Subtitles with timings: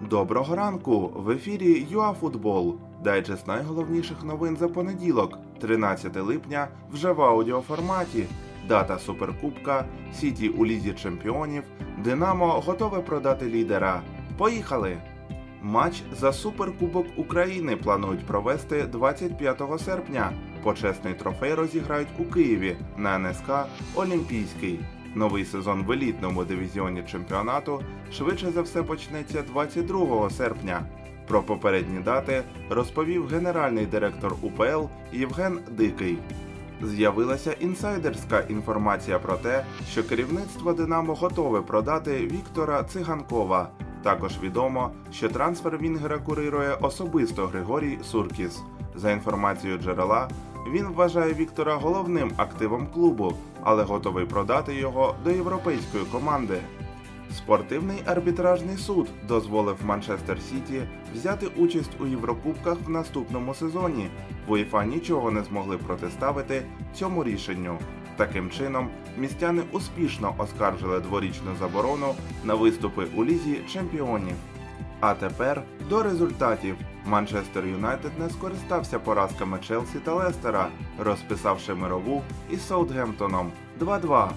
[0.00, 1.12] Доброго ранку!
[1.16, 2.76] В ефірі ЮАФутбол.
[3.04, 8.26] Дайджест найголовніших новин за понеділок, 13 липня, вже в аудіоформаті.
[8.68, 9.84] Дата Суперкубка,
[10.14, 11.62] Сіті у Лізі Чемпіонів,
[11.98, 14.02] Динамо готове продати лідера.
[14.38, 14.96] Поїхали!
[15.62, 20.32] Матч за Суперкубок України планують провести 25 серпня.
[20.62, 23.50] Почесний трофей розіграють у Києві на НСК
[23.94, 24.80] Олімпійський.
[25.14, 27.82] Новий сезон в елітному дивізіоні чемпіонату
[28.12, 30.82] швидше за все почнеться 22 серпня.
[31.28, 36.18] Про попередні дати розповів генеральний директор УПЛ Євген Дикий.
[36.82, 43.70] З'явилася інсайдерська інформація про те, що керівництво Динамо готове продати Віктора Циганкова.
[44.02, 48.62] Також відомо, що трансфер Вінгера курирує особисто Григорій Суркіс.
[48.94, 50.28] За інформацією джерела,
[50.72, 56.58] він вважає Віктора головним активом клубу, але готовий продати його до європейської команди.
[57.36, 60.82] Спортивний арбітражний суд дозволив Манчестер Сіті
[61.14, 64.08] взяти участь у Єврокубках в наступному сезоні.
[64.46, 66.62] В УЄФА нічого не змогли протиставити
[66.94, 67.78] цьому рішенню.
[68.16, 74.36] Таким чином, містяни успішно оскаржили дворічну заборону на виступи у лізі чемпіонів.
[75.00, 76.76] А тепер до результатів.
[77.06, 84.30] Манчестер Юнайтед не скористався поразками Челсі та Лестера, розписавши мирову із Саутгемптоном 2-2.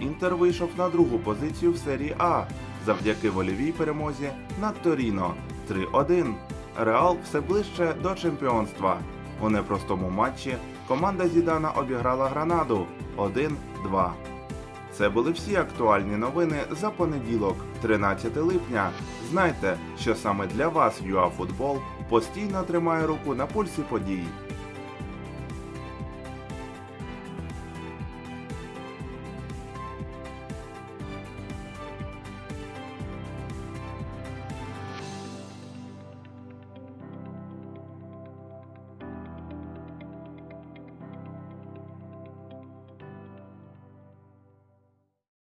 [0.00, 2.42] Інтер вийшов на другу позицію в серії А
[2.86, 5.34] завдяки вольовій перемозі над Торіно
[5.70, 6.34] 3-1.
[6.80, 8.98] Реал все ближче до чемпіонства.
[9.40, 10.56] У непростому матчі
[10.88, 14.10] команда Зідана обіграла Гранаду 1-2.
[14.98, 18.90] Це були всі актуальні новини за понеділок, 13 липня.
[19.30, 21.78] Знайте, що саме для вас ЮАФутбол
[22.08, 24.24] постійно тримає руку на пульсі подій.